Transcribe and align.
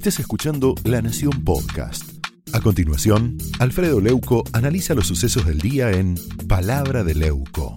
Estés 0.00 0.20
escuchando 0.20 0.74
La 0.84 1.02
Nación 1.02 1.44
Podcast. 1.44 2.04
A 2.54 2.62
continuación, 2.62 3.36
Alfredo 3.58 4.00
Leuco 4.00 4.44
analiza 4.54 4.94
los 4.94 5.06
sucesos 5.06 5.44
del 5.44 5.58
día 5.58 5.90
en 5.90 6.18
Palabra 6.48 7.04
de 7.04 7.14
Leuco. 7.14 7.76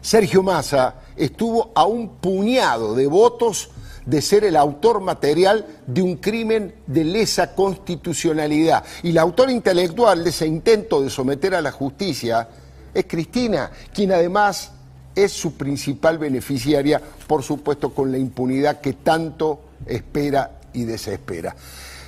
Sergio 0.00 0.42
Massa 0.42 0.96
estuvo 1.16 1.70
a 1.76 1.86
un 1.86 2.16
puñado 2.16 2.96
de 2.96 3.06
votos 3.06 3.70
de 4.04 4.20
ser 4.20 4.42
el 4.42 4.56
autor 4.56 5.00
material 5.00 5.64
de 5.86 6.02
un 6.02 6.16
crimen 6.16 6.74
de 6.88 7.04
lesa 7.04 7.54
constitucionalidad. 7.54 8.82
Y 9.04 9.12
la 9.12 9.22
autora 9.22 9.52
intelectual 9.52 10.24
de 10.24 10.30
ese 10.30 10.48
intento 10.48 11.02
de 11.02 11.10
someter 11.10 11.54
a 11.54 11.62
la 11.62 11.70
justicia 11.70 12.48
es 12.92 13.04
Cristina, 13.06 13.70
quien 13.94 14.10
además 14.10 14.72
es 15.24 15.32
su 15.32 15.54
principal 15.54 16.18
beneficiaria, 16.18 17.00
por 17.26 17.42
supuesto 17.42 17.90
con 17.90 18.12
la 18.12 18.18
impunidad 18.18 18.80
que 18.80 18.92
tanto 18.92 19.60
espera 19.86 20.60
y 20.72 20.84
desespera. 20.84 21.54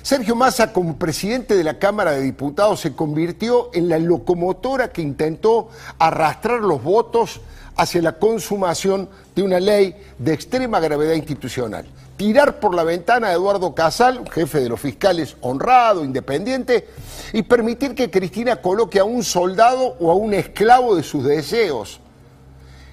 Sergio 0.01 0.35
Massa, 0.35 0.73
como 0.73 0.97
presidente 0.97 1.55
de 1.55 1.63
la 1.63 1.77
Cámara 1.77 2.11
de 2.11 2.21
Diputados, 2.21 2.79
se 2.79 2.95
convirtió 2.95 3.69
en 3.73 3.87
la 3.87 3.99
locomotora 3.99 4.91
que 4.91 5.01
intentó 5.01 5.69
arrastrar 5.99 6.61
los 6.61 6.81
votos 6.83 7.39
hacia 7.75 8.01
la 8.01 8.13
consumación 8.13 9.09
de 9.35 9.43
una 9.43 9.59
ley 9.59 9.95
de 10.17 10.33
extrema 10.33 10.79
gravedad 10.79 11.13
institucional. 11.13 11.85
Tirar 12.17 12.59
por 12.59 12.75
la 12.75 12.83
ventana 12.83 13.27
a 13.27 13.33
Eduardo 13.33 13.73
Casal, 13.75 14.27
jefe 14.31 14.59
de 14.59 14.69
los 14.69 14.79
fiscales 14.79 15.35
honrado, 15.41 16.03
independiente, 16.03 16.87
y 17.31 17.43
permitir 17.43 17.95
que 17.95 18.09
Cristina 18.11 18.57
coloque 18.57 18.99
a 18.99 19.03
un 19.03 19.23
soldado 19.23 19.95
o 19.99 20.11
a 20.11 20.15
un 20.15 20.33
esclavo 20.33 20.95
de 20.95 21.03
sus 21.03 21.23
deseos. 21.23 22.00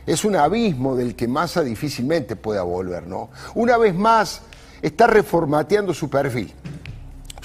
Es 0.09 0.25
un 0.25 0.37
abismo 0.37 0.97
del 0.97 1.15
que 1.15 1.29
Massa 1.29 1.63
difícilmente 1.63 2.35
pueda 2.35 2.63
volver, 2.63 3.07
¿no? 3.07 3.29
Una 3.55 3.77
vez 3.77 3.95
más, 3.95 4.41
está 4.81 5.07
reformateando 5.07 5.93
su 5.93 6.09
perfil. 6.09 6.55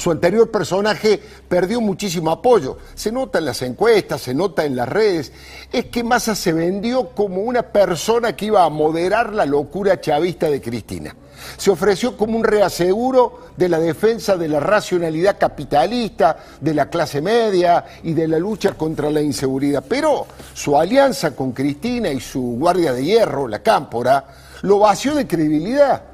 Su 0.04 0.12
anterior 0.12 0.52
personaje 0.52 1.18
perdió 1.48 1.80
muchísimo 1.80 2.30
apoyo. 2.30 2.78
Se 2.94 3.09
nota 3.09 3.40
en 3.40 3.46
las 3.46 3.62
encuestas, 3.62 4.20
se 4.20 4.34
nota 4.34 4.66
en 4.66 4.76
las 4.76 4.90
redes. 4.90 5.32
Es 5.72 5.86
que 5.86 6.04
Massa 6.04 6.36
se 6.36 6.52
vendió 6.52 7.12
como 7.12 7.38
una 7.44 7.62
persona 7.62 8.36
que 8.36 8.48
iba 8.48 8.66
a 8.66 8.70
moderar 8.70 9.32
la 9.32 9.45
locura 9.45 10.02
chavista 10.02 10.50
de 10.50 10.62
Cristina. 10.62 11.16
Se 11.56 11.72
ofreció 11.72 12.18
como 12.18 12.36
un 12.36 12.44
reaseguro 12.44 13.48
de 13.56 13.70
la 13.70 13.80
defensa 13.80 14.36
de 14.36 14.50
la 14.50 14.60
racionalidad 14.60 15.38
capitalista, 15.40 16.36
de 16.60 16.73
la 16.73 16.90
clase 16.90 17.22
media 17.22 17.86
y 18.04 18.12
de 18.14 18.28
la 18.28 18.40
lucha 18.40 18.73
contra 18.73 19.10
la 19.10 19.22
inseguridad. 19.22 19.86
Pero 19.88 20.28
su 20.54 20.78
alianza 20.78 21.34
con 21.34 21.54
Cristina 21.54 22.10
y 22.10 22.20
su 22.20 22.42
guardia 22.60 22.92
de 22.92 23.06
hierro, 23.06 23.48
la 23.48 23.60
cámpora, 23.64 24.26
lo 24.64 24.80
vació 24.80 25.16
de 25.16 25.26
credibilidad 25.26 26.12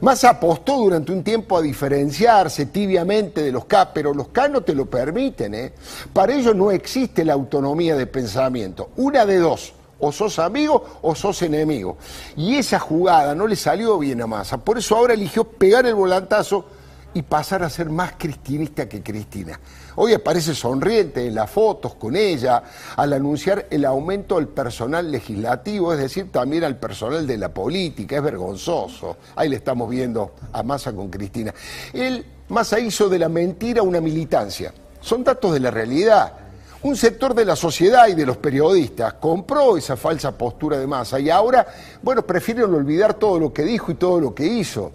más 0.00 0.24
apostó 0.24 0.76
durante 0.76 1.12
un 1.12 1.22
tiempo 1.22 1.56
a 1.56 1.62
diferenciarse 1.62 2.66
tibiamente 2.66 3.42
de 3.42 3.52
los 3.52 3.66
K, 3.66 3.92
pero 3.92 4.14
los 4.14 4.28
K 4.28 4.48
no 4.48 4.62
te 4.62 4.74
lo 4.74 4.86
permiten. 4.86 5.54
¿eh? 5.54 5.72
Para 6.12 6.34
ellos 6.34 6.54
no 6.54 6.70
existe 6.70 7.24
la 7.24 7.34
autonomía 7.34 7.96
de 7.96 8.06
pensamiento. 8.06 8.90
Una 8.96 9.26
de 9.26 9.38
dos, 9.38 9.72
o 10.00 10.10
sos 10.10 10.38
amigo 10.38 10.84
o 11.02 11.14
sos 11.14 11.42
enemigo. 11.42 11.96
Y 12.36 12.56
esa 12.56 12.78
jugada 12.78 13.34
no 13.34 13.46
le 13.46 13.56
salió 13.56 13.98
bien 13.98 14.22
a 14.22 14.26
Massa. 14.26 14.58
Por 14.58 14.78
eso 14.78 14.96
ahora 14.96 15.14
eligió 15.14 15.44
pegar 15.44 15.86
el 15.86 15.94
volantazo 15.94 16.64
y 17.14 17.22
pasar 17.22 17.62
a 17.62 17.70
ser 17.70 17.90
más 17.90 18.12
cristinista 18.16 18.88
que 18.88 19.02
Cristina. 19.02 19.58
Hoy 19.96 20.14
aparece 20.14 20.54
sonriente 20.54 21.26
en 21.26 21.34
las 21.34 21.50
fotos 21.50 21.94
con 21.96 22.14
ella 22.14 22.62
al 22.96 23.12
anunciar 23.12 23.66
el 23.70 23.84
aumento 23.84 24.36
del 24.36 24.48
personal 24.48 25.10
legislativo, 25.10 25.92
es 25.92 25.98
decir, 25.98 26.30
también 26.30 26.64
al 26.64 26.76
personal 26.76 27.26
de 27.26 27.36
la 27.36 27.52
política. 27.52 28.16
Es 28.16 28.22
vergonzoso. 28.22 29.16
Ahí 29.34 29.48
le 29.48 29.56
estamos 29.56 29.90
viendo 29.90 30.34
a 30.52 30.62
Massa 30.62 30.92
con 30.92 31.08
Cristina. 31.10 31.52
Él, 31.92 32.24
Massa 32.48 32.78
hizo 32.78 33.08
de 33.08 33.18
la 33.18 33.28
mentira 33.28 33.82
una 33.82 34.00
militancia. 34.00 34.72
Son 35.00 35.24
datos 35.24 35.52
de 35.52 35.60
la 35.60 35.70
realidad. 35.70 36.34
Un 36.82 36.96
sector 36.96 37.34
de 37.34 37.44
la 37.44 37.56
sociedad 37.56 38.08
y 38.08 38.14
de 38.14 38.24
los 38.24 38.38
periodistas 38.38 39.14
compró 39.14 39.76
esa 39.76 39.96
falsa 39.96 40.36
postura 40.36 40.78
de 40.78 40.86
Massa 40.86 41.20
y 41.20 41.28
ahora, 41.28 41.66
bueno, 42.02 42.22
prefieren 42.22 42.72
olvidar 42.72 43.14
todo 43.14 43.38
lo 43.38 43.52
que 43.52 43.64
dijo 43.64 43.92
y 43.92 43.96
todo 43.96 44.18
lo 44.18 44.34
que 44.34 44.46
hizo. 44.46 44.92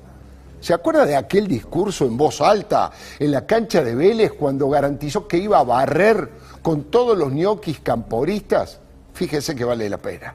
¿Se 0.65 0.73
acuerda 0.73 1.05
de 1.05 1.15
aquel 1.15 1.47
discurso 1.47 2.05
en 2.05 2.17
voz 2.17 2.41
alta 2.41 2.89
en 3.19 3.29
la 3.29 3.45
cancha 3.45 3.83
de 3.83 3.93
Vélez 3.93 4.33
cuando 4.33 4.67
garantizó 4.67 5.27
que 5.27 5.37
iba 5.37 5.59
a 5.59 5.63
barrer 5.63 6.27
con 6.63 6.85
todos 6.85 7.15
los 7.15 7.31
ñoquis 7.31 7.81
camporistas? 7.81 8.79
Fíjese 9.13 9.55
que 9.55 9.63
vale 9.63 9.87
la 9.87 9.99
pena. 9.99 10.33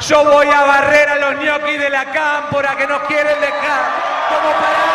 Yo 0.00 0.24
voy 0.24 0.46
a 0.46 0.64
barrer 0.66 1.08
a 1.08 1.16
los 1.16 1.42
ñoquis 1.42 1.80
de 1.80 1.88
la 1.88 2.12
cámpora 2.12 2.76
que 2.76 2.86
nos 2.86 3.00
quieren 3.04 3.40
dejar 3.40 3.90
como 4.28 4.52
parásitos 4.52 4.91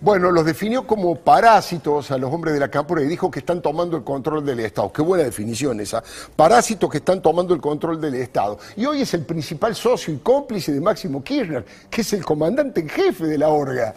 Bueno, 0.00 0.30
los 0.30 0.44
definió 0.44 0.86
como 0.86 1.16
parásitos 1.16 2.12
a 2.12 2.18
los 2.18 2.32
hombres 2.32 2.54
de 2.54 2.60
la 2.60 2.68
cámpora 2.68 3.02
y 3.02 3.08
dijo 3.08 3.32
que 3.32 3.40
están 3.40 3.60
tomando 3.60 3.96
el 3.96 4.04
control 4.04 4.46
del 4.46 4.60
Estado. 4.60 4.92
Qué 4.92 5.02
buena 5.02 5.24
definición 5.24 5.80
esa. 5.80 6.04
Parásitos 6.36 6.88
que 6.88 6.98
están 6.98 7.20
tomando 7.20 7.52
el 7.52 7.60
control 7.60 8.00
del 8.00 8.14
Estado. 8.14 8.60
Y 8.76 8.86
hoy 8.86 9.02
es 9.02 9.12
el 9.14 9.26
principal 9.26 9.74
socio 9.74 10.14
y 10.14 10.18
cómplice 10.18 10.72
de 10.72 10.80
Máximo 10.80 11.24
Kirchner, 11.24 11.64
que 11.90 12.02
es 12.02 12.12
el 12.12 12.24
comandante 12.24 12.80
en 12.80 12.88
jefe 12.88 13.24
de 13.24 13.38
la 13.38 13.48
orga. 13.48 13.92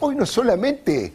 Hoy 0.00 0.16
no 0.16 0.26
solamente 0.26 1.12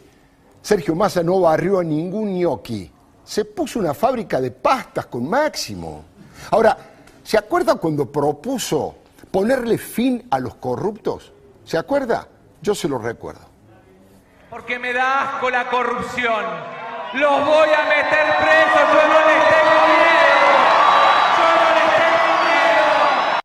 Sergio 0.62 0.94
Massa 0.94 1.22
no 1.22 1.40
barrió 1.40 1.80
a 1.80 1.84
ningún 1.84 2.38
ñoqui, 2.38 2.90
se 3.22 3.44
puso 3.44 3.80
una 3.80 3.92
fábrica 3.92 4.40
de 4.40 4.50
pastas 4.50 5.06
con 5.06 5.28
Máximo. 5.28 6.04
Ahora, 6.52 6.78
¿se 7.22 7.36
acuerda 7.36 7.74
cuando 7.74 8.10
propuso 8.10 8.94
ponerle 9.30 9.76
fin 9.76 10.26
a 10.30 10.38
los 10.38 10.54
corruptos? 10.54 11.32
¿Se 11.66 11.76
acuerda? 11.76 12.26
Yo 12.62 12.74
se 12.74 12.88
lo 12.88 12.96
recuerdo. 12.96 13.55
Porque 14.50 14.78
me 14.78 14.92
da 14.92 15.22
asco 15.22 15.50
la 15.50 15.68
corrupción. 15.68 16.44
Los 17.14 17.46
voy 17.46 17.68
a 17.68 17.82
meter 17.88 18.26
presos, 18.38 18.82
yo 18.92 19.08
no 19.08 19.20
les 19.26 19.42
tengo 19.50 19.76
miedo. 19.90 20.46
Yo 21.36 21.48
no 21.56 21.68
les 21.74 21.90
tengo 21.96 22.24
miedo. 22.44 23.40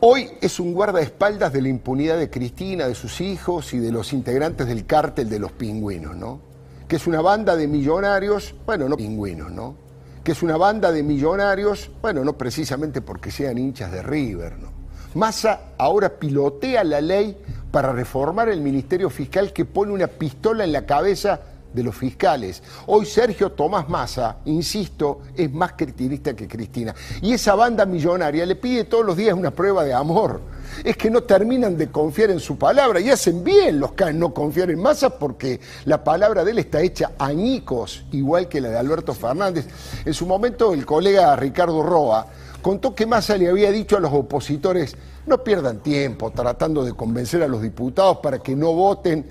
Hoy 0.00 0.30
es 0.40 0.58
un 0.58 0.72
guardaespaldas 0.72 1.52
de 1.52 1.60
la 1.60 1.68
impunidad 1.68 2.16
de 2.16 2.30
Cristina, 2.30 2.88
de 2.88 2.94
sus 2.94 3.20
hijos 3.20 3.74
y 3.74 3.80
de 3.80 3.92
los 3.92 4.14
integrantes 4.14 4.66
del 4.66 4.86
cártel 4.86 5.28
de 5.28 5.38
los 5.38 5.52
pingüinos, 5.52 6.16
¿no? 6.16 6.40
Que 6.88 6.96
es 6.96 7.06
una 7.06 7.20
banda 7.20 7.54
de 7.54 7.68
millonarios, 7.68 8.54
bueno, 8.64 8.88
no 8.88 8.96
pingüinos, 8.96 9.50
¿no? 9.50 9.76
Que 10.24 10.32
es 10.32 10.42
una 10.42 10.56
banda 10.56 10.90
de 10.90 11.02
millonarios, 11.02 11.90
bueno, 12.00 12.24
no 12.24 12.32
precisamente 12.32 13.02
porque 13.02 13.30
sean 13.30 13.58
hinchas 13.58 13.92
de 13.92 14.02
River, 14.02 14.58
¿no? 14.58 14.78
Massa 15.14 15.72
ahora 15.78 16.10
pilotea 16.18 16.84
la 16.84 17.00
ley 17.00 17.36
para 17.70 17.92
reformar 17.92 18.48
el 18.48 18.60
Ministerio 18.60 19.10
Fiscal 19.10 19.52
que 19.52 19.64
pone 19.64 19.92
una 19.92 20.06
pistola 20.06 20.64
en 20.64 20.72
la 20.72 20.86
cabeza 20.86 21.40
de 21.72 21.82
los 21.82 21.94
fiscales. 21.94 22.62
Hoy 22.86 23.04
Sergio 23.06 23.52
Tomás 23.52 23.88
Massa, 23.88 24.38
insisto, 24.46 25.20
es 25.36 25.52
más 25.52 25.72
cristinista 25.72 26.34
que 26.34 26.48
Cristina. 26.48 26.94
Y 27.20 27.32
esa 27.32 27.54
banda 27.54 27.84
millonaria 27.84 28.46
le 28.46 28.56
pide 28.56 28.84
todos 28.84 29.04
los 29.04 29.16
días 29.16 29.34
una 29.34 29.50
prueba 29.50 29.84
de 29.84 29.92
amor. 29.92 30.40
Es 30.84 30.96
que 30.96 31.10
no 31.10 31.22
terminan 31.22 31.76
de 31.76 31.90
confiar 31.90 32.30
en 32.30 32.40
su 32.40 32.56
palabra 32.56 33.00
y 33.00 33.10
hacen 33.10 33.42
bien 33.42 33.80
los 33.80 33.92
que 33.92 34.12
no 34.12 34.32
confiar 34.32 34.70
en 34.70 34.80
Massa 34.80 35.10
porque 35.10 35.60
la 35.84 36.02
palabra 36.04 36.44
de 36.44 36.52
él 36.52 36.58
está 36.58 36.80
hecha 36.80 37.12
añicos, 37.18 38.04
igual 38.12 38.48
que 38.48 38.60
la 38.60 38.68
de 38.68 38.78
Alberto 38.78 39.14
Fernández. 39.14 39.66
En 40.04 40.14
su 40.14 40.26
momento 40.26 40.72
el 40.74 40.84
colega 40.84 41.34
Ricardo 41.36 41.82
Roa 41.82 42.26
contó 42.68 42.94
que 42.94 43.06
Massa 43.06 43.38
le 43.38 43.48
había 43.48 43.72
dicho 43.72 43.96
a 43.96 44.00
los 44.00 44.12
opositores, 44.12 44.94
no 45.24 45.42
pierdan 45.42 45.78
tiempo 45.78 46.30
tratando 46.32 46.84
de 46.84 46.92
convencer 46.92 47.42
a 47.42 47.48
los 47.48 47.62
diputados 47.62 48.18
para 48.18 48.40
que 48.40 48.54
no 48.54 48.74
voten 48.74 49.24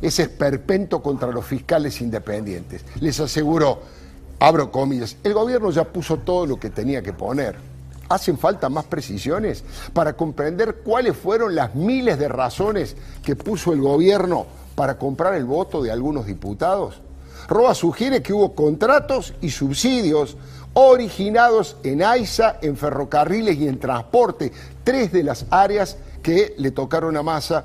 ese 0.00 0.22
esperpento 0.22 1.02
contra 1.02 1.30
los 1.30 1.44
fiscales 1.44 2.00
independientes. 2.00 2.86
Les 2.98 3.20
aseguró, 3.20 3.80
abro 4.40 4.72
comillas, 4.72 5.18
el 5.22 5.34
gobierno 5.34 5.70
ya 5.70 5.84
puso 5.84 6.16
todo 6.16 6.46
lo 6.46 6.58
que 6.58 6.70
tenía 6.70 7.02
que 7.02 7.12
poner. 7.12 7.56
¿Hacen 8.08 8.38
falta 8.38 8.70
más 8.70 8.86
precisiones 8.86 9.64
para 9.92 10.14
comprender 10.14 10.76
cuáles 10.76 11.14
fueron 11.14 11.54
las 11.54 11.74
miles 11.74 12.18
de 12.18 12.28
razones 12.28 12.96
que 13.22 13.36
puso 13.36 13.74
el 13.74 13.82
gobierno 13.82 14.46
para 14.74 14.96
comprar 14.96 15.34
el 15.34 15.44
voto 15.44 15.82
de 15.82 15.92
algunos 15.92 16.24
diputados? 16.24 17.02
Roa 17.48 17.74
sugiere 17.74 18.22
que 18.22 18.32
hubo 18.32 18.54
contratos 18.54 19.34
y 19.42 19.50
subsidios 19.50 20.38
originados 20.78 21.76
en 21.82 22.04
AISA, 22.04 22.58
en 22.62 22.76
ferrocarriles 22.76 23.56
y 23.58 23.66
en 23.66 23.80
transporte, 23.80 24.52
tres 24.84 25.10
de 25.10 25.24
las 25.24 25.44
áreas 25.50 25.96
que 26.22 26.54
le 26.56 26.70
tocaron 26.70 27.16
a 27.16 27.22
Massa 27.24 27.64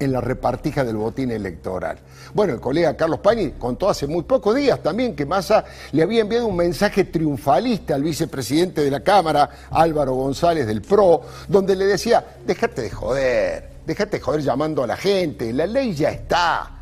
en 0.00 0.10
la 0.10 0.20
repartija 0.20 0.84
del 0.84 0.96
botín 0.96 1.30
electoral. 1.30 1.98
Bueno, 2.34 2.52
el 2.54 2.60
colega 2.60 2.96
Carlos 2.96 3.20
Pañi 3.20 3.52
contó 3.52 3.88
hace 3.88 4.08
muy 4.08 4.24
pocos 4.24 4.56
días 4.56 4.82
también 4.82 5.14
que 5.14 5.24
Massa 5.24 5.64
le 5.92 6.02
había 6.02 6.22
enviado 6.22 6.48
un 6.48 6.56
mensaje 6.56 7.04
triunfalista 7.04 7.94
al 7.94 8.02
vicepresidente 8.02 8.82
de 8.82 8.90
la 8.90 9.00
Cámara, 9.00 9.48
Álvaro 9.70 10.14
González 10.14 10.66
del 10.66 10.82
PRO, 10.82 11.22
donde 11.46 11.76
le 11.76 11.86
decía, 11.86 12.24
déjate 12.44 12.82
de 12.82 12.90
joder, 12.90 13.70
déjate 13.86 14.16
de 14.16 14.22
joder 14.22 14.42
llamando 14.42 14.82
a 14.82 14.88
la 14.88 14.96
gente, 14.96 15.52
la 15.52 15.66
ley 15.66 15.94
ya 15.94 16.10
está. 16.10 16.72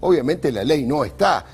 Obviamente 0.00 0.50
la 0.50 0.64
ley 0.64 0.86
no 0.86 1.04
está. 1.04 1.44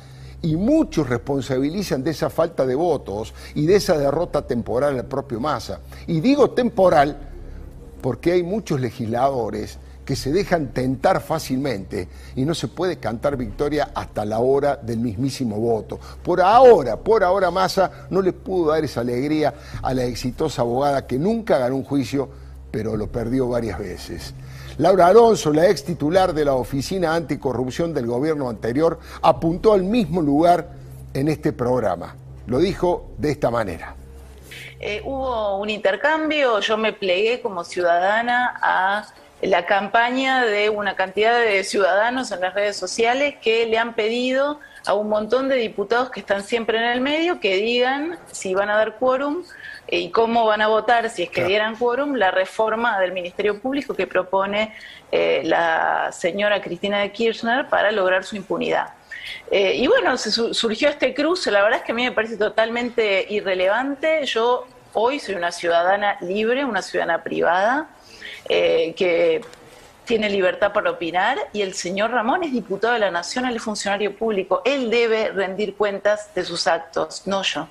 Y 0.42 0.56
muchos 0.56 1.08
responsabilizan 1.08 2.02
de 2.02 2.10
esa 2.10 2.28
falta 2.28 2.66
de 2.66 2.74
votos 2.74 3.32
y 3.54 3.66
de 3.66 3.76
esa 3.76 3.96
derrota 3.96 4.46
temporal 4.46 4.98
al 4.98 5.06
propio 5.06 5.40
Massa. 5.40 5.80
Y 6.06 6.20
digo 6.20 6.50
temporal 6.50 7.16
porque 8.00 8.32
hay 8.32 8.42
muchos 8.42 8.80
legisladores 8.80 9.78
que 10.04 10.16
se 10.16 10.32
dejan 10.32 10.68
tentar 10.72 11.20
fácilmente 11.20 12.08
y 12.34 12.44
no 12.44 12.54
se 12.54 12.66
puede 12.66 12.96
cantar 12.96 13.36
victoria 13.36 13.92
hasta 13.94 14.24
la 14.24 14.40
hora 14.40 14.76
del 14.76 14.98
mismísimo 14.98 15.56
voto. 15.58 16.00
Por 16.22 16.40
ahora, 16.40 16.96
por 16.96 17.22
ahora 17.22 17.52
Massa 17.52 18.06
no 18.10 18.20
le 18.20 18.32
pudo 18.32 18.72
dar 18.72 18.84
esa 18.84 19.00
alegría 19.00 19.54
a 19.80 19.94
la 19.94 20.04
exitosa 20.04 20.62
abogada 20.62 21.06
que 21.06 21.18
nunca 21.18 21.58
ganó 21.58 21.76
un 21.76 21.84
juicio, 21.84 22.28
pero 22.72 22.96
lo 22.96 23.06
perdió 23.12 23.48
varias 23.48 23.78
veces. 23.78 24.34
Laura 24.78 25.06
Alonso, 25.08 25.52
la 25.52 25.68
ex 25.68 25.84
titular 25.84 26.32
de 26.32 26.44
la 26.44 26.54
Oficina 26.54 27.14
Anticorrupción 27.14 27.92
del 27.92 28.06
gobierno 28.06 28.48
anterior, 28.48 28.98
apuntó 29.20 29.72
al 29.72 29.82
mismo 29.82 30.22
lugar 30.22 30.70
en 31.14 31.28
este 31.28 31.52
programa. 31.52 32.16
Lo 32.46 32.58
dijo 32.58 33.10
de 33.18 33.30
esta 33.30 33.50
manera. 33.50 33.94
Eh, 34.80 35.00
hubo 35.04 35.58
un 35.58 35.70
intercambio, 35.70 36.58
yo 36.60 36.76
me 36.76 36.92
plegué 36.92 37.40
como 37.40 37.64
ciudadana 37.64 38.54
a 38.60 39.06
la 39.42 39.66
campaña 39.66 40.44
de 40.44 40.70
una 40.70 40.94
cantidad 40.94 41.38
de 41.40 41.64
ciudadanos 41.64 42.30
en 42.30 42.40
las 42.40 42.54
redes 42.54 42.76
sociales 42.76 43.34
que 43.42 43.66
le 43.66 43.76
han 43.76 43.94
pedido 43.94 44.60
a 44.86 44.94
un 44.94 45.08
montón 45.08 45.48
de 45.48 45.56
diputados 45.56 46.10
que 46.10 46.20
están 46.20 46.44
siempre 46.44 46.78
en 46.78 46.84
el 46.84 47.00
medio 47.00 47.40
que 47.40 47.56
digan 47.56 48.18
si 48.30 48.54
van 48.54 48.70
a 48.70 48.76
dar 48.76 48.98
quórum 48.98 49.42
y 49.88 50.10
cómo 50.10 50.46
van 50.46 50.62
a 50.62 50.68
votar, 50.68 51.10
si 51.10 51.24
es 51.24 51.30
que 51.30 51.44
dieran 51.44 51.74
quórum, 51.74 52.14
la 52.14 52.30
reforma 52.30 53.00
del 53.00 53.12
Ministerio 53.12 53.60
Público 53.60 53.94
que 53.94 54.06
propone 54.06 54.74
eh, 55.10 55.42
la 55.44 56.10
señora 56.12 56.62
Cristina 56.62 57.00
de 57.00 57.10
Kirchner 57.10 57.68
para 57.68 57.90
lograr 57.90 58.22
su 58.22 58.36
impunidad. 58.36 58.94
Eh, 59.50 59.74
y 59.74 59.88
bueno, 59.88 60.16
se 60.16 60.30
surgió 60.30 60.88
este 60.88 61.14
cruce, 61.14 61.50
la 61.50 61.62
verdad 61.62 61.80
es 61.80 61.84
que 61.84 61.92
a 61.92 61.94
mí 61.96 62.04
me 62.04 62.12
parece 62.12 62.36
totalmente 62.36 63.26
irrelevante. 63.28 64.24
Yo 64.24 64.66
hoy 64.92 65.18
soy 65.18 65.34
una 65.34 65.50
ciudadana 65.50 66.16
libre, 66.20 66.64
una 66.64 66.80
ciudadana 66.80 67.22
privada 67.22 67.88
eh, 68.48 68.94
que 68.96 69.42
tiene 70.04 70.28
libertad 70.28 70.72
para 70.72 70.90
opinar 70.90 71.38
y 71.52 71.62
el 71.62 71.74
señor 71.74 72.10
Ramón 72.10 72.42
es 72.42 72.52
diputado 72.52 72.94
de 72.94 73.00
la 73.00 73.10
Nación, 73.10 73.46
él 73.46 73.56
es 73.56 73.62
funcionario 73.62 74.16
público, 74.16 74.62
él 74.64 74.90
debe 74.90 75.28
rendir 75.28 75.76
cuentas 75.76 76.34
de 76.34 76.44
sus 76.44 76.66
actos, 76.66 77.26
no 77.26 77.42
yo. 77.42 77.68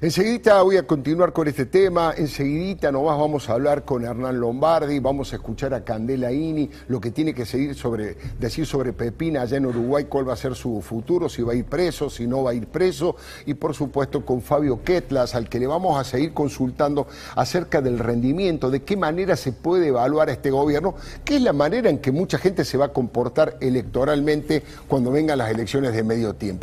Enseguida 0.00 0.62
voy 0.62 0.76
a 0.76 0.86
continuar 0.86 1.32
con 1.32 1.48
este 1.48 1.66
tema, 1.66 2.14
enseguida 2.16 2.92
nomás 2.92 3.18
vamos 3.18 3.48
a 3.48 3.54
hablar 3.54 3.84
con 3.84 4.04
Hernán 4.04 4.38
Lombardi, 4.38 5.00
vamos 5.00 5.32
a 5.32 5.36
escuchar 5.36 5.74
a 5.74 5.82
Candela 5.82 6.30
Ini, 6.30 6.70
lo 6.86 7.00
que 7.00 7.10
tiene 7.10 7.34
que 7.34 7.44
seguir 7.44 7.74
sobre, 7.74 8.16
decir 8.38 8.64
sobre 8.64 8.92
Pepina 8.92 9.40
allá 9.40 9.56
en 9.56 9.66
Uruguay, 9.66 10.04
cuál 10.04 10.28
va 10.28 10.34
a 10.34 10.36
ser 10.36 10.54
su 10.54 10.80
futuro, 10.82 11.28
si 11.28 11.42
va 11.42 11.54
a 11.54 11.56
ir 11.56 11.64
preso, 11.64 12.10
si 12.10 12.28
no 12.28 12.44
va 12.44 12.52
a 12.52 12.54
ir 12.54 12.68
preso, 12.68 13.16
y 13.44 13.54
por 13.54 13.74
supuesto 13.74 14.24
con 14.24 14.40
Fabio 14.40 14.84
Ketlas, 14.84 15.34
al 15.34 15.48
que 15.48 15.58
le 15.58 15.66
vamos 15.66 15.98
a 15.98 16.04
seguir 16.04 16.32
consultando 16.32 17.08
acerca 17.34 17.82
del 17.82 17.98
rendimiento, 17.98 18.70
de 18.70 18.84
qué 18.84 18.96
manera 18.96 19.34
se 19.34 19.50
puede 19.50 19.88
evaluar 19.88 20.28
a 20.28 20.32
este 20.32 20.52
gobierno, 20.52 20.94
qué 21.24 21.34
es 21.34 21.42
la 21.42 21.52
manera 21.52 21.90
en 21.90 21.98
que 21.98 22.12
mucha 22.12 22.38
gente 22.38 22.64
se 22.64 22.78
va 22.78 22.84
a 22.84 22.92
comportar 22.92 23.56
electoralmente 23.60 24.62
cuando 24.86 25.10
vengan 25.10 25.38
las 25.38 25.50
elecciones 25.50 25.92
de 25.92 26.04
medio 26.04 26.36
tiempo. 26.36 26.62